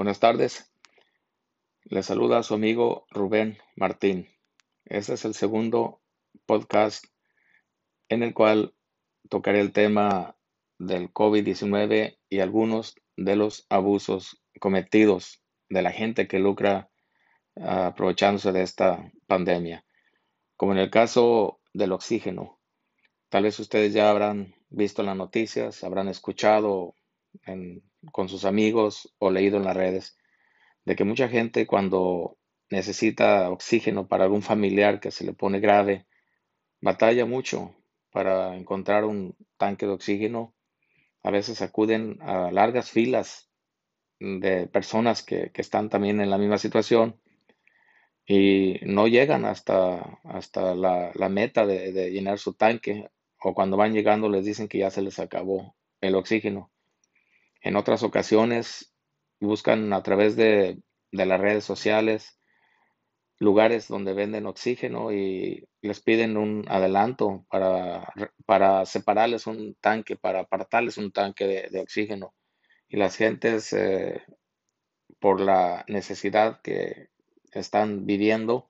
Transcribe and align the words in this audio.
Buenas 0.00 0.18
tardes. 0.18 0.72
Le 1.84 2.02
saluda 2.02 2.38
a 2.38 2.42
su 2.42 2.54
amigo 2.54 3.04
Rubén 3.10 3.58
Martín. 3.76 4.30
Este 4.86 5.12
es 5.12 5.26
el 5.26 5.34
segundo 5.34 6.00
podcast 6.46 7.04
en 8.08 8.22
el 8.22 8.32
cual 8.32 8.74
tocaré 9.28 9.60
el 9.60 9.74
tema 9.74 10.38
del 10.78 11.12
COVID-19 11.12 12.16
y 12.30 12.40
algunos 12.40 12.94
de 13.18 13.36
los 13.36 13.66
abusos 13.68 14.42
cometidos 14.58 15.42
de 15.68 15.82
la 15.82 15.92
gente 15.92 16.26
que 16.26 16.38
lucra 16.38 16.90
ah, 17.56 17.88
aprovechándose 17.88 18.52
de 18.52 18.62
esta 18.62 19.12
pandemia. 19.26 19.84
Como 20.56 20.72
en 20.72 20.78
el 20.78 20.88
caso 20.88 21.60
del 21.74 21.92
oxígeno. 21.92 22.58
Tal 23.28 23.42
vez 23.42 23.60
ustedes 23.60 23.92
ya 23.92 24.08
habrán 24.08 24.54
visto 24.70 25.02
las 25.02 25.18
noticias, 25.18 25.84
habrán 25.84 26.08
escuchado 26.08 26.94
con 28.12 28.28
sus 28.28 28.44
amigos 28.44 29.14
o 29.18 29.30
leído 29.30 29.56
en 29.58 29.64
las 29.64 29.76
redes 29.76 30.16
de 30.84 30.96
que 30.96 31.04
mucha 31.04 31.28
gente 31.28 31.66
cuando 31.66 32.38
necesita 32.70 33.50
oxígeno 33.50 34.08
para 34.08 34.24
algún 34.24 34.42
familiar 34.42 35.00
que 35.00 35.10
se 35.10 35.24
le 35.24 35.32
pone 35.32 35.60
grave, 35.60 36.06
batalla 36.80 37.26
mucho 37.26 37.74
para 38.10 38.56
encontrar 38.56 39.04
un 39.04 39.36
tanque 39.56 39.86
de 39.86 39.92
oxígeno. 39.92 40.54
A 41.22 41.30
veces 41.30 41.60
acuden 41.62 42.18
a 42.22 42.50
largas 42.50 42.90
filas 42.90 43.50
de 44.18 44.66
personas 44.66 45.22
que, 45.22 45.50
están 45.54 45.90
también 45.90 46.20
en 46.20 46.30
la 46.30 46.38
misma 46.38 46.58
situación 46.58 47.20
y 48.26 48.78
no 48.82 49.08
llegan 49.08 49.44
hasta, 49.44 50.20
hasta 50.24 50.74
la, 50.74 51.28
meta 51.28 51.66
de 51.66 52.10
llenar 52.10 52.38
su 52.38 52.54
tanque 52.54 53.10
o 53.42 53.54
cuando 53.54 53.76
van 53.76 53.92
llegando 53.92 54.28
les 54.28 54.44
dicen 54.44 54.68
que 54.68 54.78
ya 54.78 54.90
se 54.90 55.02
les 55.02 55.18
acabó 55.18 55.74
el 56.00 56.14
oxígeno. 56.14 56.70
En 57.60 57.76
otras 57.76 58.02
ocasiones 58.02 58.94
buscan 59.40 59.92
a 59.92 60.02
través 60.02 60.36
de, 60.36 60.82
las 61.12 61.40
redes 61.40 61.64
sociales 61.64 62.38
lugares 63.38 63.88
donde 63.88 64.12
venden 64.12 64.46
oxígeno 64.46 65.12
y 65.12 65.66
les 65.80 66.00
piden 66.00 66.36
un 66.36 66.64
adelanto 66.68 67.46
para, 67.50 68.12
para 68.44 68.84
separarles 68.84 69.46
un 69.46 69.74
tanque, 69.80 70.16
para 70.16 70.40
apartarles 70.40 70.98
un 70.98 71.10
tanque 71.10 71.68
de, 71.70 71.80
oxígeno. 71.80 72.34
Y 72.88 72.98
las 72.98 73.16
gentes, 73.16 73.72
eh, 73.72 74.22
por 75.18 75.40
la 75.40 75.84
necesidad 75.88 76.60
que 76.60 77.08
están 77.52 78.04
viviendo, 78.04 78.68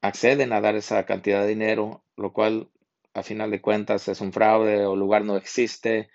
acceden 0.00 0.52
a 0.52 0.60
dar 0.60 0.74
esa 0.74 1.04
cantidad 1.04 1.42
de 1.42 1.48
dinero, 1.48 2.04
lo 2.16 2.32
cual 2.32 2.70
a 3.14 3.22
final 3.22 3.50
de 3.50 3.60
cuentas 3.60 4.08
es 4.08 4.20
un 4.20 4.32
fraude 4.32 4.86
o 4.86 4.96
lugar 4.96 5.24
no 5.24 5.36
existe 5.36 6.08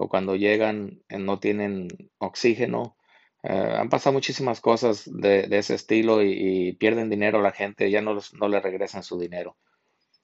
o 0.00 0.08
cuando 0.08 0.34
llegan 0.34 1.02
eh, 1.10 1.18
no 1.18 1.40
tienen 1.40 1.88
oxígeno. 2.18 2.96
Eh, 3.42 3.52
han 3.52 3.90
pasado 3.90 4.14
muchísimas 4.14 4.62
cosas 4.62 5.04
de, 5.12 5.46
ese 5.50 5.74
estilo 5.74 6.22
y, 6.22 6.72
pierden 6.80 7.10
dinero 7.10 7.42
la 7.42 7.52
gente, 7.52 7.90
ya 7.90 8.00
no, 8.00 8.18
no 8.40 8.48
le 8.48 8.60
regresan 8.60 9.02
su 9.02 9.18
dinero. 9.18 9.58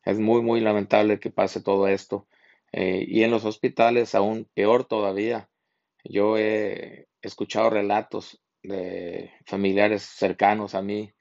Es 0.02 0.18
muy, 0.18 0.40
muy 0.40 0.60
lamentable 0.62 1.20
que 1.20 1.30
pase 1.30 1.60
todo 1.60 1.88
esto. 1.88 2.26
Eh, 2.72 3.04
y 3.06 3.22
en 3.22 3.30
los 3.30 3.44
hospitales 3.44 4.14
aún 4.14 4.48
peor 4.54 4.84
todavía. 4.86 5.50
Yo 6.04 6.38
he 6.38 7.08
escuchado 7.20 7.68
relatos 7.68 8.42
de 8.62 9.30
familiares 9.44 10.02
cercanos 10.04 10.74
a 10.74 10.80
mí, 10.80 11.12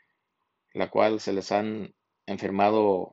la 0.74 0.90
cual 0.90 1.20
se 1.20 1.34
les 1.34 1.52
han 1.52 1.94
enfermado 2.26 3.12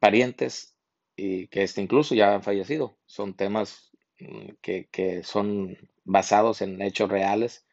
parientes 0.00 0.73
y 1.16 1.48
que 1.48 1.62
este, 1.62 1.82
incluso 1.82 2.14
ya 2.14 2.34
han 2.34 2.42
fallecido. 2.42 2.96
Son 3.06 3.34
temas 3.34 3.90
mm, 4.20 4.50
que, 4.60 5.22
son 5.24 5.76
basados 6.04 6.62
en 6.62 6.82
hechos 6.82 7.10
reales 7.10 7.66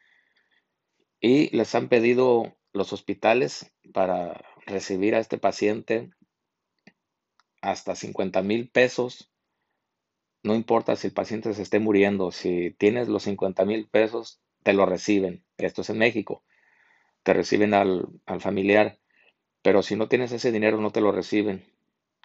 y 1.20 1.54
les 1.56 1.74
han 1.74 1.88
pedido 1.88 2.56
los 2.72 2.92
hospitales 2.92 3.72
para 3.92 4.42
recibir 4.66 5.14
a 5.14 5.18
este 5.20 5.38
paciente 5.38 6.10
hasta 7.60 7.94
50 7.94 8.42
mil 8.42 8.68
pesos. 8.70 9.30
No 10.42 10.54
importa 10.54 10.96
si 10.96 11.08
el 11.08 11.12
paciente 11.12 11.54
se 11.54 11.62
esté 11.62 11.78
muriendo, 11.78 12.32
si 12.32 12.72
tienes 12.72 13.08
los 13.08 13.22
50 13.24 13.64
mil 13.64 13.88
pesos, 13.88 14.40
te 14.64 14.72
lo 14.72 14.86
reciben. 14.86 15.44
Esto 15.56 15.82
es 15.82 15.90
en 15.90 15.98
México. 15.98 16.42
Te 17.22 17.34
reciben 17.34 17.74
al, 17.74 18.08
al 18.26 18.40
familiar. 18.40 18.98
Pero 19.62 19.82
si 19.82 19.96
no 19.96 20.08
tienes 20.08 20.32
ese 20.32 20.52
dinero, 20.52 20.80
no 20.80 20.90
te 20.90 21.00
lo 21.00 21.12
reciben. 21.12 21.71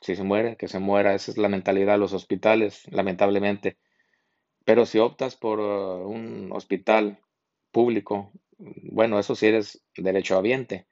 Si 0.02 0.16
se 0.16 0.24
muere, 0.24 0.58
que 0.58 0.68
se 0.68 0.80
muera. 0.80 1.14
Esa 1.16 1.32
es 1.32 1.38
la 1.38 1.50
mentalidad 1.50 1.94
de 1.94 2.00
los 2.00 2.14
hospitales, 2.14 2.84
lamentablemente. 2.92 3.78
Pero 4.66 4.86
si 4.86 5.00
optas 5.00 5.36
por 5.36 5.60
uh, 5.60 6.08
un 6.08 6.52
hospital 6.52 7.20
público, 7.72 8.32
bueno, 8.58 9.20
eso 9.20 9.36
sí 9.36 9.48
eres 9.48 9.84
derecho 9.96 10.38
habiente. 10.38 10.88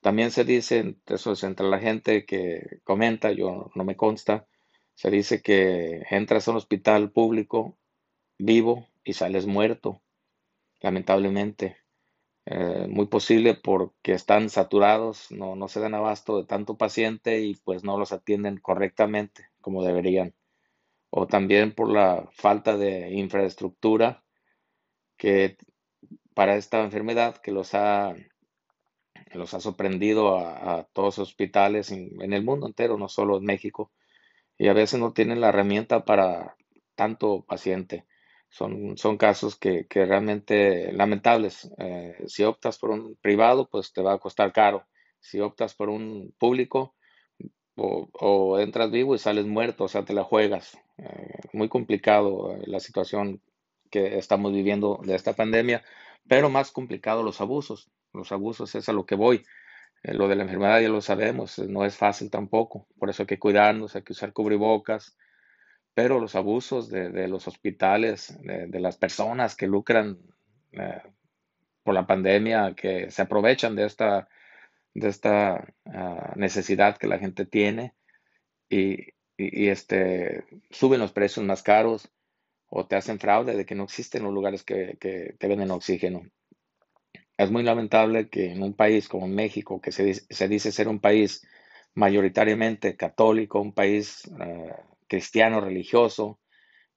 También 0.00 0.30
se 0.30 0.44
dice, 0.44 0.96
eso 1.06 1.32
es 1.32 1.44
entre 1.44 1.68
la 1.68 1.78
gente 1.78 2.26
que 2.26 2.80
comenta, 2.84 3.32
yo 3.32 3.70
no 3.74 3.84
me 3.84 3.96
consta, 3.96 4.48
se 4.94 5.10
dice 5.10 5.42
que 5.42 6.02
entras 6.10 6.48
a 6.48 6.50
un 6.50 6.56
hospital 6.58 7.12
público 7.12 7.78
vivo 8.38 8.88
y 9.04 9.14
sales 9.14 9.46
muerto, 9.46 10.02
lamentablemente. 10.80 11.81
Eh, 12.44 12.86
muy 12.88 13.06
posible 13.06 13.54
porque 13.54 14.12
están 14.12 14.50
saturados, 14.50 15.30
no, 15.30 15.54
no 15.54 15.68
se 15.68 15.78
dan 15.80 15.94
abasto 15.94 16.38
de 16.38 16.44
tanto 16.46 16.76
paciente 16.76 17.40
y 17.40 17.54
pues 17.54 17.84
no 17.84 17.98
los 17.98 18.12
atienden 18.12 18.58
correctamente 18.58 19.46
como 19.60 19.84
deberían. 19.84 20.34
O 21.10 21.26
también 21.28 21.74
por 21.74 21.88
la 21.90 22.28
falta 22.32 22.76
de 22.76 23.12
infraestructura 23.12 24.24
que 25.16 25.56
para 26.34 26.56
esta 26.56 26.82
enfermedad 26.82 27.36
que 27.36 27.52
los 27.52 27.74
ha, 27.74 28.14
los 29.32 29.54
ha 29.54 29.60
sorprendido 29.60 30.38
a, 30.38 30.88
todos 30.92 31.18
los 31.18 31.28
hospitales 31.28 31.92
en, 31.92 32.20
en, 32.22 32.32
el 32.32 32.44
mundo 32.44 32.66
entero, 32.66 32.98
no 32.98 33.08
solo 33.08 33.38
en 33.38 33.44
México. 33.44 33.92
Y 34.58 34.68
a 34.68 34.72
veces 34.74 35.00
no 35.00 35.12
tienen 35.12 35.40
la 35.40 35.50
herramienta 35.50 36.04
para 36.04 36.56
tanto 36.96 37.44
paciente 37.44 38.06
son, 38.52 38.98
son 38.98 39.16
casos 39.16 39.56
que, 39.56 39.86
realmente 39.90 40.92
lamentables. 40.92 41.70
Eh, 41.78 42.22
si 42.26 42.44
optas 42.44 42.78
por 42.78 42.90
un 42.90 43.16
privado, 43.16 43.68
pues 43.68 43.92
te 43.94 44.02
va 44.02 44.12
a 44.12 44.18
costar 44.18 44.52
caro. 44.52 44.86
Si 45.20 45.40
optas 45.40 45.74
por 45.74 45.88
un 45.88 46.34
público, 46.38 46.94
o, 47.76 48.58
entras 48.58 48.90
vivo 48.90 49.14
y 49.14 49.18
sales 49.18 49.46
muerto, 49.46 49.84
o 49.84 49.88
sea, 49.88 50.04
te 50.04 50.12
la 50.12 50.24
juegas. 50.24 50.78
Eh, 50.98 51.38
muy 51.54 51.70
complicado 51.70 52.52
eh, 52.52 52.62
la 52.66 52.80
situación 52.80 53.40
que 53.90 54.18
estamos 54.18 54.52
viviendo 54.52 55.00
de 55.02 55.14
esta 55.14 55.32
pandemia, 55.32 55.82
pero 56.28 56.50
más 56.50 56.72
complicado 56.72 57.22
los 57.22 57.40
abusos. 57.40 57.90
Los 58.12 58.32
abusos 58.32 58.74
es 58.74 58.86
a 58.88 58.92
lo 58.92 59.06
que 59.06 59.14
voy. 59.14 59.44
lo 60.02 60.28
de 60.28 60.36
la 60.36 60.42
enfermedad 60.42 60.80
ya 60.80 60.90
lo 60.90 61.00
sabemos, 61.00 61.58
no 61.58 61.86
es 61.86 61.96
fácil 61.96 62.30
tampoco. 62.30 62.86
Por 62.98 63.08
eso 63.08 63.22
hay 63.22 63.26
que 63.28 63.38
cuidarnos, 63.38 63.96
hay 63.96 64.02
que 64.02 64.12
usar 64.12 64.34
cubrebocas, 64.34 65.16
pero 65.94 66.18
los 66.18 66.34
abusos 66.34 66.88
de, 66.88 67.28
los 67.28 67.46
hospitales, 67.48 68.38
de, 68.42 68.80
las 68.80 68.96
personas 68.96 69.54
que 69.54 69.66
lucran 69.66 70.18
eh, 70.72 71.02
por 71.82 71.94
la 71.94 72.06
pandemia, 72.06 72.74
que 72.74 73.10
se 73.10 73.22
aprovechan 73.22 73.76
de 73.76 73.84
esta, 73.84 74.28
de 74.94 75.08
esta 75.08 75.74
ah, 75.86 76.32
necesidad 76.36 76.96
que 76.96 77.06
la 77.06 77.18
gente 77.18 77.44
tiene 77.44 77.94
y, 78.68 79.12
este, 79.36 80.44
suben 80.70 81.00
los 81.00 81.12
precios 81.12 81.44
más 81.44 81.62
caros 81.62 82.08
o 82.68 82.86
te 82.86 82.96
hacen 82.96 83.18
fraude 83.18 83.56
de 83.56 83.66
que 83.66 83.74
no 83.74 83.84
existen 83.84 84.22
los 84.22 84.32
lugares 84.32 84.62
que, 84.62 84.96
te 84.98 85.48
venden 85.48 85.70
oxígeno. 85.72 86.22
Es 87.36 87.50
muy 87.50 87.64
lamentable 87.64 88.28
que 88.28 88.52
en 88.52 88.62
un 88.62 88.74
país 88.74 89.08
como 89.08 89.26
México, 89.26 89.80
que 89.80 89.90
se, 89.90 90.14
se 90.14 90.48
dice 90.48 90.70
ser 90.70 90.86
un 90.88 91.00
país 91.00 91.46
mayoritariamente 91.94 92.96
católico, 92.96 93.60
un 93.60 93.74
país 93.74 94.30
eh, 94.40 94.72
cristiano 95.12 95.60
religioso, 95.60 96.40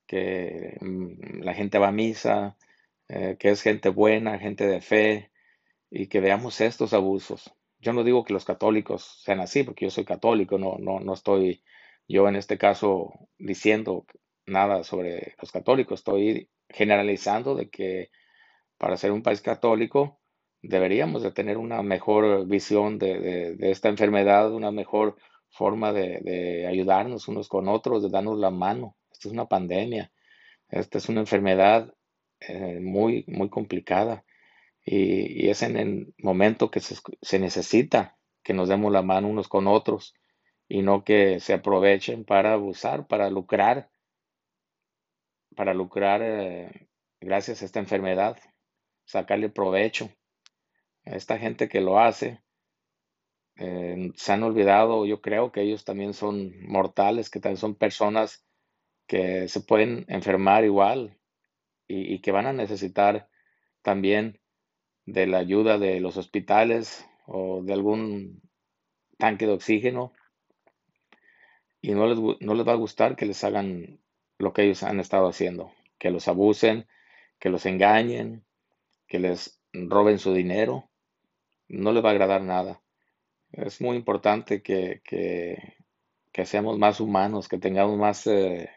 que 0.07 0.77
mm, 0.79 1.41
la 1.41 1.53
gente 1.53 1.79
va 1.79 1.89
a 1.89 1.91
misa, 1.91 2.55
eh, 3.09 3.35
que 3.37 3.49
es 3.49 3.61
gente 3.61 3.89
buena, 3.89 4.39
gente 4.39 4.65
de 4.65 4.79
fe, 4.79 5.31
y 5.91 6.07
que 6.07 6.21
veamos 6.21 6.61
estos 6.61 6.93
abusos. 6.93 7.53
Yo 7.79 7.91
no 7.91 8.05
digo 8.05 8.23
que 8.23 8.31
los 8.31 8.45
católicos 8.45 9.19
sean 9.21 9.41
así, 9.41 9.63
porque 9.63 9.83
yo 9.83 9.91
soy 9.91 10.05
católico, 10.05 10.57
no, 10.57 10.77
no, 10.79 11.01
no 11.01 11.13
estoy 11.13 11.61
yo 12.07 12.29
en 12.29 12.37
este 12.37 12.57
caso 12.57 13.11
diciendo 13.37 14.05
nada 14.45 14.85
sobre 14.85 15.35
los 15.41 15.51
católicos, 15.51 15.99
estoy 15.99 16.49
generalizando 16.69 17.53
de 17.53 17.69
que 17.69 18.11
para 18.77 18.95
ser 18.95 19.11
un 19.11 19.23
país 19.23 19.41
católico 19.41 20.21
deberíamos 20.61 21.21
de 21.21 21.31
tener 21.33 21.57
una 21.57 21.81
mejor 21.83 22.47
visión 22.47 22.97
de, 22.97 23.55
de 23.57 23.71
esta 23.71 23.89
enfermedad, 23.89 24.53
una 24.53 24.71
mejor 24.71 25.17
forma 25.55 25.93
de, 25.93 26.67
ayudarnos 26.67 27.27
unos 27.27 27.47
con 27.47 27.67
otros, 27.67 28.03
de 28.03 28.09
darnos 28.09 28.37
la 28.37 28.51
mano. 28.51 28.97
Esta 29.11 29.29
es 29.29 29.33
una 29.33 29.47
pandemia, 29.47 30.11
esta 30.69 30.97
es 30.97 31.09
una 31.09 31.21
enfermedad 31.21 31.93
eh, 32.41 32.79
muy, 32.81 33.23
muy 33.27 33.49
complicada 33.49 34.25
y, 34.85 35.49
es 35.49 35.63
en 35.63 35.77
el 35.77 36.13
momento 36.19 36.69
que 36.69 36.79
se, 36.79 37.39
necesita 37.39 38.17
que 38.43 38.53
nos 38.53 38.69
demos 38.69 38.91
la 38.91 39.01
mano 39.01 39.29
unos 39.29 39.47
con 39.47 39.67
otros 39.67 40.13
y 40.67 40.81
no 40.81 41.03
que 41.03 41.39
se 41.39 41.53
aprovechen 41.53 42.25
para 42.25 42.53
abusar, 42.53 43.07
para 43.07 43.29
lucrar, 43.29 43.89
para 45.55 45.73
lucrar 45.73 46.21
eh, 46.21 46.89
gracias 47.21 47.61
a 47.61 47.65
esta 47.65 47.79
enfermedad, 47.79 48.37
sacarle 49.05 49.49
provecho. 49.49 50.09
Esta 51.03 51.37
gente 51.37 51.69
que 51.69 51.81
lo 51.81 51.99
hace, 51.99 52.41
eh, 53.57 54.11
se 54.15 54.33
han 54.33 54.43
olvidado, 54.43 55.05
yo 55.05 55.21
creo 55.21 55.51
que 55.51 55.61
ellos 55.61 55.85
también 55.85 56.13
son 56.13 56.53
mortales, 56.67 57.29
que 57.29 57.39
también 57.39 57.57
son 57.57 57.75
personas 57.75 58.45
que 59.07 59.47
se 59.47 59.61
pueden 59.61 60.05
enfermar 60.07 60.65
igual 60.65 61.17
y, 61.87 62.19
que 62.19 62.31
van 62.31 62.47
a 62.47 62.53
necesitar 62.53 63.29
también 63.81 64.39
de 65.05 65.27
la 65.27 65.37
ayuda 65.37 65.77
de 65.77 65.99
los 65.99 66.17
hospitales 66.17 67.07
o 67.27 67.61
de 67.63 67.73
algún 67.73 68.41
tanque 69.17 69.45
de 69.45 69.53
oxígeno 69.53 70.11
y 71.81 71.91
no 71.91 72.07
les, 72.07 72.19
no 72.41 72.55
les 72.55 72.67
va 72.67 72.73
a 72.73 72.77
gustar 72.77 73.15
que 73.15 73.27
les 73.27 73.43
hagan 73.43 74.01
lo 74.39 74.53
que 74.53 74.63
ellos 74.63 74.83
han 74.83 74.99
estado 74.99 75.27
haciendo, 75.27 75.71
que 75.99 76.09
los 76.09 76.27
abusen, 76.27 76.87
que 77.39 77.49
los 77.49 77.65
engañen, 77.65 78.43
que 79.07 79.19
les 79.19 79.61
roben 79.71 80.19
su 80.19 80.33
dinero, 80.33 80.89
no 81.67 81.91
les 81.91 82.03
va 82.03 82.09
a 82.09 82.11
agradar 82.13 82.41
nada. 82.41 82.81
Es 83.57 83.79
muy 83.79 83.95
importante 83.95 84.61
que, 84.61 85.01
que, 85.03 86.45
seamos 86.45 86.77
más 86.77 86.99
humanos, 86.99 87.47
que 87.47 87.57
tengamos 87.57 87.97
más, 87.97 88.27
eh, 88.27 88.69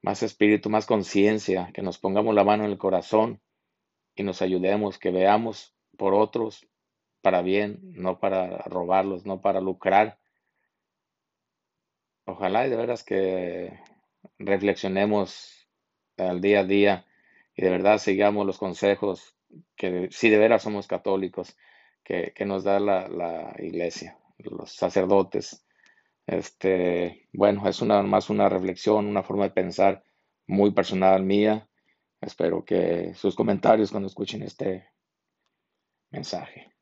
más 0.00 0.22
espíritu, 0.22 0.70
más 0.70 0.86
conciencia, 0.86 1.70
que 1.74 1.82
nos 1.82 1.98
pongamos 1.98 2.34
la 2.34 2.42
mano 2.42 2.64
en 2.64 2.70
el 2.70 2.78
corazón 2.78 3.42
y 4.14 4.22
nos 4.22 4.40
ayudemos, 4.40 4.98
que 4.98 5.10
veamos 5.10 5.74
por 5.98 6.14
otros 6.14 6.66
para 7.20 7.42
bien, 7.42 7.78
no 7.82 8.18
para 8.18 8.62
robarlos, 8.62 9.26
no 9.26 9.42
para 9.42 9.60
lucrar. 9.60 10.18
Ojalá 12.24 12.66
y 12.66 12.70
de 12.70 12.76
veras 12.76 13.04
que 13.04 13.80
reflexionemos 14.38 15.68
al 16.16 16.40
día 16.40 16.60
a 16.60 16.64
día 16.64 17.06
y 17.54 17.60
de 17.60 17.70
verdad 17.70 17.98
sigamos 17.98 18.46
los 18.46 18.56
consejos 18.56 19.36
que 19.76 20.08
si 20.10 20.30
de 20.30 20.38
veras 20.38 20.62
somos 20.62 20.86
católicos 20.86 21.54
que, 22.34 22.44
nos 22.44 22.64
da 22.64 22.80
la, 22.80 23.08
la, 23.08 23.54
iglesia, 23.58 24.18
los 24.38 24.72
sacerdotes. 24.72 25.64
Este, 26.26 27.28
bueno, 27.32 27.68
es 27.68 27.80
una 27.82 28.02
más 28.02 28.30
una 28.30 28.48
reflexión, 28.48 29.06
una 29.06 29.22
forma 29.22 29.44
de 29.44 29.50
pensar 29.50 30.04
muy 30.46 30.72
personal 30.72 31.22
mía. 31.22 31.68
Espero 32.20 32.64
que 32.64 33.14
sus 33.14 33.34
comentarios 33.34 33.90
cuando 33.90 34.08
escuchen 34.08 34.42
este 34.42 34.90
mensaje. 36.10 36.72